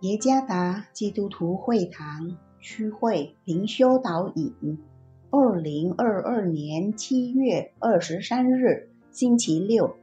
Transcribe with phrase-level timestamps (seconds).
[0.00, 4.78] 耶加达基督徒会堂区会灵修导引，
[5.28, 9.96] 二零二二年七月二十三日，星期六，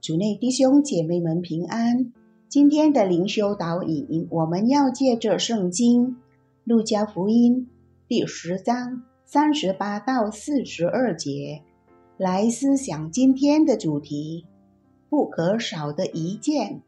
[0.00, 2.12] 主内弟兄姐妹们平安。
[2.48, 6.08] 今天的灵修导引，我们要借着圣经
[6.64, 7.68] 《路加福音》
[8.08, 11.62] 第十章三十八到四十二节
[12.16, 14.46] 来思想今天的主题：
[15.08, 16.82] 不可少的一件。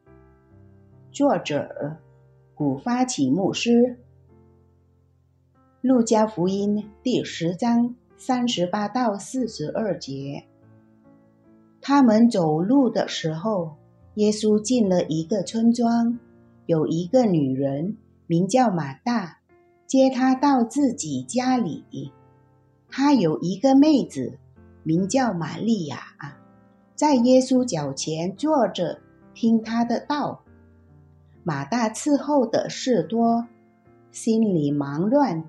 [1.13, 1.99] 作者
[2.55, 3.71] 古发起牧师，
[5.83, 10.43] 《路加福音》第十章三十八到四十二节。
[11.83, 13.77] 他们走路的时候，
[14.15, 16.19] 耶稣进了一个村庄，
[16.65, 19.41] 有一个女人名叫马大，
[19.87, 21.85] 接他到自己家里。
[22.89, 24.39] 他有一个妹子
[24.83, 25.99] 名叫玛利亚，
[26.95, 28.99] 在耶稣脚前坐着
[29.35, 30.43] 听他的道。
[31.45, 33.49] 马大伺候的事多，
[34.13, 35.43] 心里忙乱，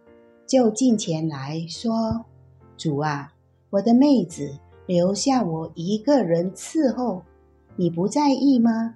[0.48, 2.26] 就近前来说
[2.76, 3.32] ：“主啊，
[3.70, 7.22] 我的妹子留下我一个人伺候，
[7.76, 8.96] 你不在意吗？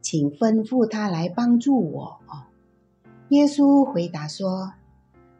[0.00, 2.20] 请吩咐她来帮助我。”
[3.30, 4.74] 耶稣回答说：“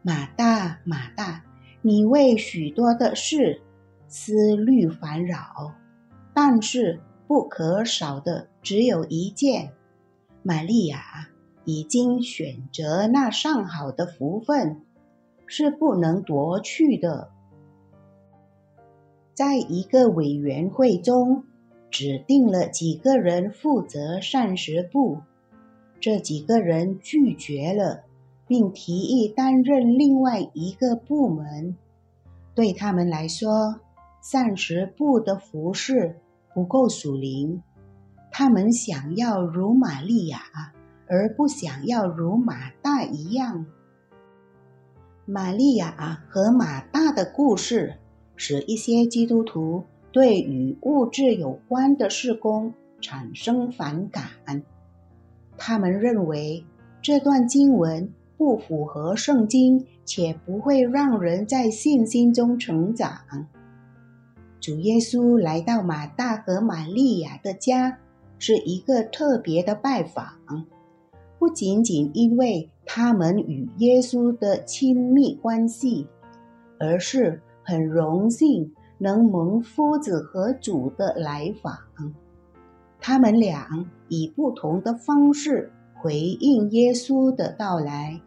[0.02, 1.44] 马大，马大，
[1.80, 3.60] 你为许多的事
[4.08, 5.74] 思虑烦扰，
[6.34, 9.70] 但是不可少的只有一件。”
[10.42, 11.28] 玛利亚
[11.64, 14.82] 已经选择那上好的福分，
[15.46, 17.30] 是不能夺去的。
[19.34, 21.44] 在一个委员会中，
[21.90, 25.18] 指定了几个人负责膳食部，
[26.00, 28.02] 这几个人拒绝了，
[28.46, 31.76] 并提议担任另外一个部门。
[32.54, 33.80] 对他们来说，
[34.20, 36.18] 膳食部的服饰
[36.52, 37.62] 不够属灵。
[38.34, 40.40] 他们想要如玛利亚，
[41.06, 43.66] 而不想要如马大一样。
[45.26, 47.96] 玛利亚和马大的故事，
[48.34, 52.72] 使一些基督徒对与物质有关的事工
[53.02, 54.24] 产生反感。
[55.58, 56.64] 他们认为
[57.02, 63.12] 这段经文不符合圣经，且不会让人在信心中成长。
[64.58, 67.98] 主耶稣来到马大和玛利亚的家。
[68.44, 70.26] 是一个特别的拜访，
[71.38, 76.08] 不仅仅因为他们与耶稣的亲密关系，
[76.80, 81.72] 而是很荣幸能蒙夫子和主的来访。
[82.98, 88.20] 他们俩以不同的方式回应耶稣的到来。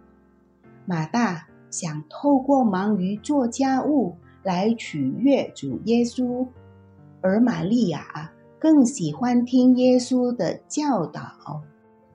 [0.85, 6.47] 马大想透过忙于做家务来取悦主耶稣，
[7.19, 8.31] 而玛利亚。
[8.65, 11.61] 更喜欢听耶稣的教导，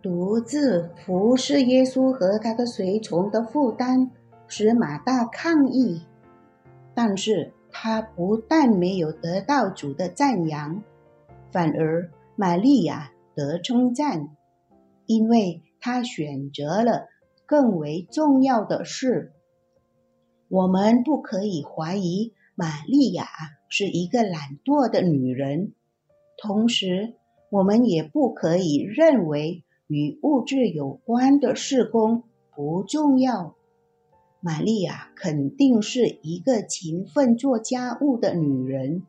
[0.03, 4.11] 独自服侍耶稣和他的随从的负担
[4.49, 6.03] 使马大抗议，
[6.93, 10.83] 但是他不但没有得到主的赞扬，
[11.53, 14.37] 反而玛利亚得称赞，
[15.07, 17.07] 因为他选择了
[17.47, 19.31] 更为重要的事。
[20.49, 23.29] 我们不可以怀疑玛利亚
[23.69, 25.75] 是一个懒惰的女人。
[26.43, 27.17] 同时，
[27.51, 32.23] 我们也不可以认为与物质有关的事工
[32.57, 33.55] 不重要。
[34.41, 39.03] 玛利亚肯定是一个勤奋做家务的女人，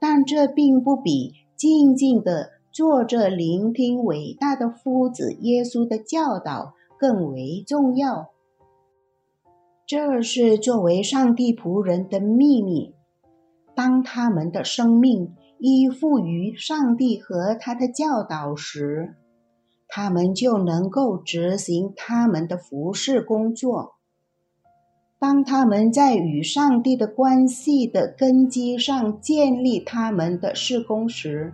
[0.00, 8.30] 但这并不比静静的坐着聆听伟大的夫子耶稣的教导更为重要。
[9.86, 12.92] 这是作为上帝仆人的秘密。
[13.72, 15.32] 当他们的生命。
[15.60, 19.14] 依附于上帝和他的教导时，
[19.86, 23.96] 他们就能够执行他们的服侍工作。
[25.18, 31.52] 当他们在与上帝的关系的根基上建立他们的事工时，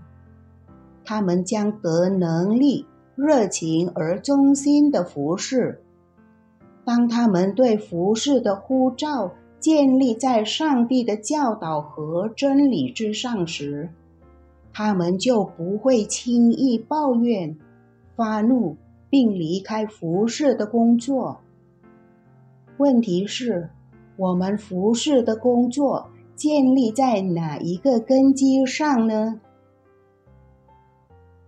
[1.05, 2.87] 他们将得能力、
[3.17, 5.83] 热情而忠心的服侍。
[6.85, 13.91] 当他们对服侍的呼召，建立在上帝的教导和真理之上时，
[14.79, 17.57] 他们就不会轻易抱怨、
[18.15, 18.77] 发怒，
[19.09, 21.41] 并离开服侍的工作。
[22.77, 23.71] 问题是，
[24.19, 29.41] 我们服侍的工作建立在哪一个根基上呢？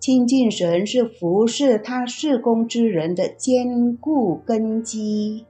[0.01, 5.45] 亲近神是服侍他事工之人的坚固根基。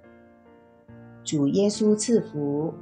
[1.22, 2.74] 主耶稣赐福。